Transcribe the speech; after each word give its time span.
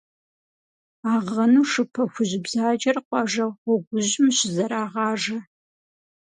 Агъэну 1.13 1.63
шы 1.71 1.83
пэхужь 1.93 2.35
бзаджэр 2.43 2.97
къуажэ 3.07 3.45
гъуэгужьым 3.63 4.27
щызэрагъажэ. 4.37 5.37